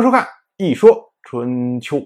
[0.00, 0.24] 迎收看
[0.56, 1.98] 《一说春秋》。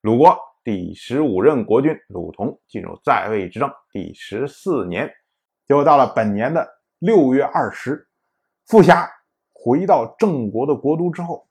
[0.00, 5.08] 鲁国第十五任国君鲁同进入在位执政第十四年，
[5.68, 8.08] 又到了本年的六月二十，
[8.66, 9.08] 傅霞
[9.52, 11.46] 回到郑国的国都之后，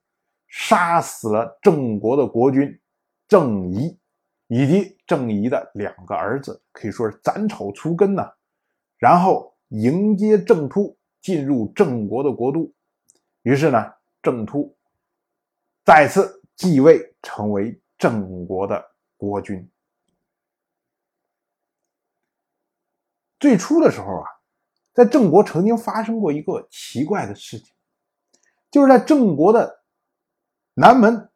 [0.49, 2.77] 杀死了郑国的国君
[3.25, 3.97] 郑仪
[4.47, 8.29] 以及郑仪的两个儿子，可以说是斩草除根呐。
[8.97, 12.69] 然后迎接郑突进入郑国的国都，
[13.43, 14.76] 于是呢，郑突。
[15.87, 19.71] 再次继位，成为郑国的国君。
[23.39, 24.27] 最初的时候啊，
[24.91, 27.73] 在郑国曾经发生过一个奇怪的事情，
[28.69, 29.81] 就是在郑国的
[30.73, 31.31] 南门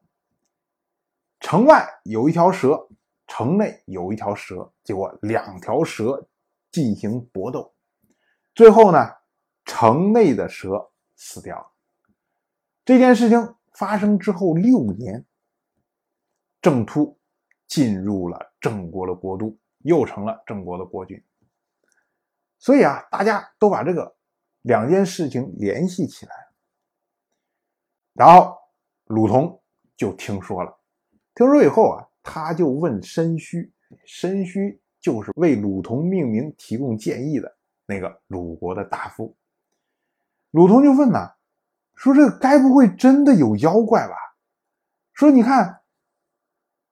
[1.40, 2.90] 城外有一条蛇，
[3.28, 6.28] 城内有一条蛇，结果两条蛇
[6.73, 7.73] 进行搏斗，
[8.54, 9.00] 最后呢，
[9.64, 11.72] 城内的蛇死掉了。
[12.84, 13.56] 这件事情。
[13.81, 15.26] 发生之后六年，
[16.62, 17.17] 郑突
[17.67, 21.19] 进入了郑国的国都，又成了郑国的国君。
[22.59, 24.16] 所以啊，大家都把这个
[24.61, 26.31] 两件事情联系起来。
[28.14, 28.56] 然后
[29.06, 29.59] 鲁同
[29.97, 30.80] 就听说了，
[31.34, 33.67] 听说以后啊，他就问申胥，
[34.06, 39.36] 申胥就是为鲁同命名、提供建议的那个鲁国的大夫。
[40.52, 41.31] 鲁同就问呢。
[42.02, 44.16] 说这该不会真的有妖怪吧？
[45.13, 45.81] 说你看，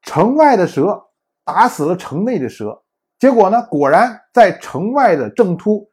[0.04, 1.10] 城外的蛇
[1.44, 2.84] 打死了城内的蛇，
[3.18, 5.92] 结果呢，果然在城外的郑突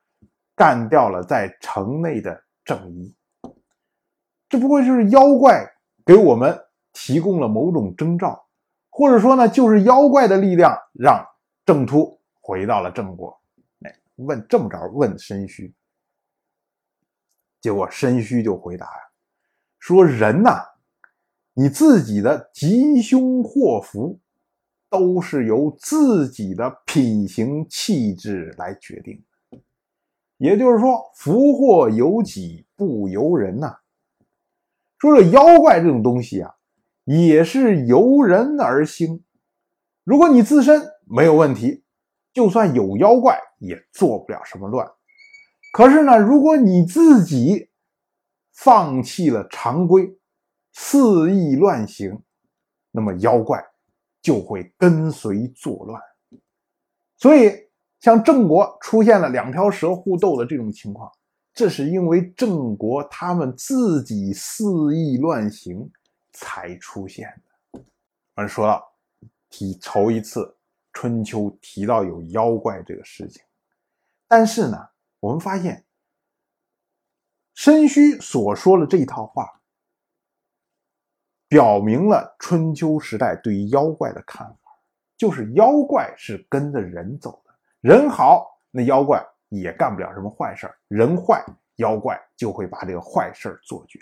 [0.54, 3.16] 干掉了在城内的郑仪。
[4.50, 5.66] 这不会就是妖怪
[6.04, 6.54] 给我们
[6.92, 8.46] 提供了某种征兆，
[8.90, 11.26] 或者说呢，就是妖怪的力量让
[11.64, 13.40] 郑突回到了郑国？
[13.80, 15.74] 哎，问这么着问申虚，
[17.62, 19.05] 结果申虚就回答呀。
[19.86, 20.64] 说人呐，
[21.54, 24.18] 你自己的吉凶祸福，
[24.90, 29.22] 都是由自己的品行气质来决定。
[30.38, 33.76] 也就是说，福祸由己不由人呐。
[34.98, 36.52] 说这妖怪这种东西啊，
[37.04, 39.22] 也是由人而兴。
[40.02, 41.84] 如果你自身没有问题，
[42.32, 44.84] 就算有妖怪也做不了什么乱。
[45.72, 47.68] 可是呢，如果你自己，
[48.56, 50.18] 放弃了常规，
[50.72, 52.18] 肆意乱行，
[52.90, 53.62] 那么妖怪
[54.22, 56.02] 就会跟随作乱。
[57.18, 57.52] 所以，
[58.00, 61.12] 像郑国出现了两条蛇互斗的这种情况，
[61.52, 65.90] 这是因为郑国他们自己肆意乱行
[66.32, 67.80] 才出现的。
[68.36, 68.82] 我们说到
[69.50, 70.56] 提头一次
[70.94, 73.42] 春秋提到有妖怪这个事情，
[74.26, 74.88] 但是呢，
[75.20, 75.85] 我们发现。
[77.56, 79.48] 申虚所说的这一套话，
[81.48, 84.70] 表明了春秋时代对于妖怪的看法，
[85.16, 91.42] 就是妖怪是跟着人走的，人好，那妖怪也干不了什么坏事人坏，
[91.76, 93.98] 妖怪就会把这个坏事做绝。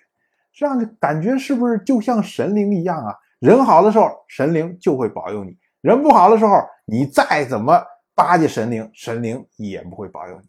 [0.53, 3.17] 这样的感觉是不是就像神灵一样啊？
[3.39, 7.81] 人好的时候，神灵就会保佑你；人不好的时候，你再怎么
[8.17, 10.49] 巴结神灵，神灵也不会保佑你。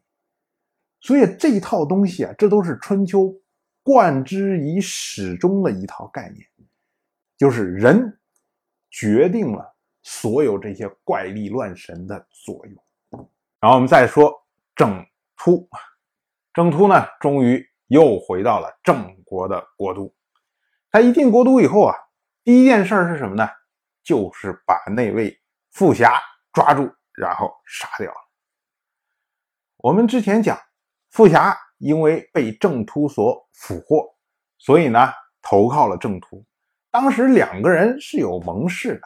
[1.06, 3.32] 所以这一套东西啊，这都是春秋
[3.84, 6.44] 贯之以始终的一套概念，
[7.38, 8.20] 就是人
[8.90, 13.30] 决定了所有这些怪力乱神的作用。
[13.60, 14.34] 然后我们再说
[14.76, 15.06] 郑
[15.38, 15.70] 突，
[16.52, 20.12] 郑突呢，终于又回到了郑国的国都。
[20.90, 21.96] 他一进国都以后啊，
[22.44, 23.48] 第一件事是什么呢？
[24.04, 25.40] 就是把那位
[25.70, 26.20] 傅霞
[26.52, 28.18] 抓住，然后杀掉了。
[29.78, 30.60] 我们之前讲。
[31.16, 34.04] 傅霞因为被郑突所俘获，
[34.58, 36.44] 所以呢投靠了郑突。
[36.92, 39.02] 当时两个人是有盟誓的，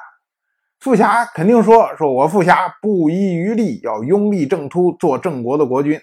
[0.79, 5.93] 傅霞肯定说：“说我傅霞不遗余力要拥立郑突做郑国的国君。”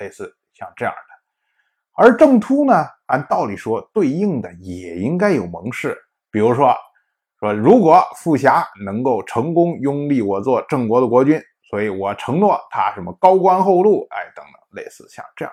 [0.00, 1.00] 哎，类似像这样的。
[1.92, 5.94] 而郑突呢，按道理说对应的也应该有盟誓，
[6.30, 6.74] 比如说
[7.38, 11.38] 说如果傅霞能够成功拥立我做郑国的国君，
[11.70, 14.54] 所以我承诺他什么高官厚禄，哎等等。
[14.72, 15.52] 类似像这样，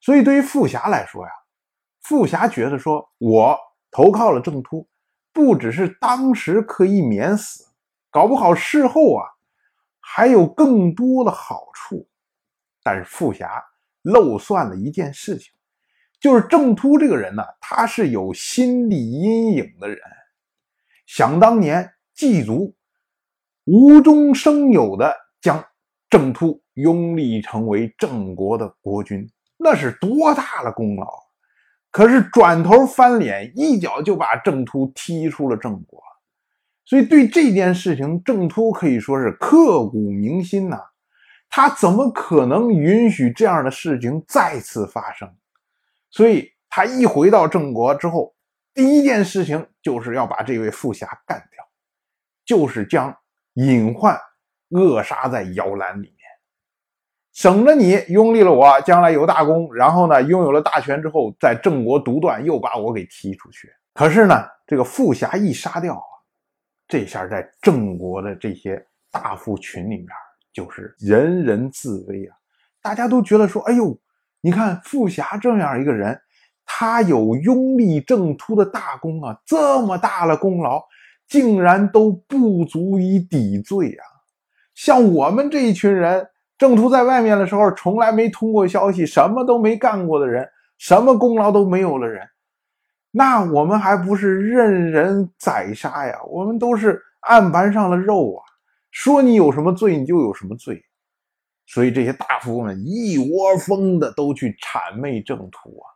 [0.00, 1.32] 所以对于傅霞来说呀，
[2.02, 3.58] 傅霞觉得说，我
[3.90, 4.88] 投靠了郑突，
[5.32, 7.64] 不只是当时可以免死，
[8.12, 9.26] 搞不好事后啊
[9.98, 12.08] 还有更多的好处。
[12.84, 13.60] 但是傅霞
[14.02, 15.52] 漏算了一件事情，
[16.20, 19.98] 就是郑突这个人呢，他是有心理阴影的人。
[21.06, 22.72] 想当年，季族
[23.64, 25.64] 无中生有的将
[26.10, 26.60] 郑突。
[26.76, 29.28] 拥立成为郑国的国君，
[29.58, 31.06] 那是多大的功劳！
[31.90, 36.02] 可是转头翻脸，一脚就把郑突踢出了郑国。
[36.86, 40.80] 所以对这件事情，郑突可以说是刻骨铭心呐。
[41.50, 45.30] 他怎么可能允许这样的事情再次发生？
[46.10, 48.34] 所以他一回到郑国之后，
[48.72, 51.62] 第一件事情就是要把这位富侠干掉，
[52.46, 53.14] 就是将
[53.54, 54.18] 隐患
[54.68, 56.18] 扼杀在摇篮里面，
[57.32, 63.68] 省着你拥立了我，将来有大功，然后呢，拥有了大权之后，在郑国独断，又把我给踢出去。
[63.94, 66.04] 可是呢，这个富侠一杀掉啊，
[66.88, 70.08] 这下在郑国的这些大夫群里面。
[70.54, 72.36] 就是人人自危啊！
[72.82, 73.98] 大家都觉得说：“哎呦，
[74.42, 76.20] 你看富侠这样一个人，
[76.66, 80.84] 他有拥立郑突的大功啊，这么大的功劳，
[81.32, 84.04] 竟然都不足以抵罪啊！
[84.74, 90.46] 像我们这一群人，郑突在外面的时候，从来没通过消息，什么都没干过的人，
[90.76, 92.28] 什么功劳都没有的人，
[93.10, 96.22] 那我们还不是任人宰杀呀？
[96.28, 98.44] 我们都是案板上的肉啊！”
[98.92, 100.84] 说你有什么罪，你就有什么罪，
[101.64, 105.88] 所以这些大夫们一窝蜂的都去谄媚郑突啊，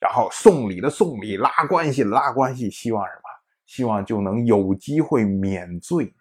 [0.00, 3.29] 然后送礼的送礼，拉关系拉关系，希望什么？
[3.70, 6.12] 希望就能有机会免罪。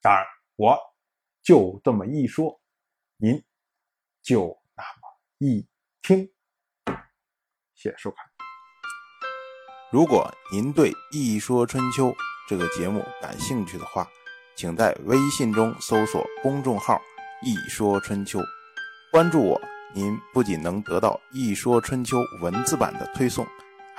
[0.00, 0.26] 当然，
[0.56, 0.76] 我
[1.40, 2.60] 就这么一说，
[3.18, 3.40] 您
[4.20, 5.64] 就那么一
[6.02, 6.28] 听。
[7.76, 8.26] 谢谢收看。
[9.92, 12.08] 如果您对《一说春秋》，
[12.48, 14.04] 这个节目感兴趣的话，
[14.56, 17.00] 请在微信中搜索公众号
[17.46, 18.40] “一说春秋”，
[19.12, 19.60] 关注我。
[19.94, 23.46] 您不仅能得到《一说春秋》文字版的推送，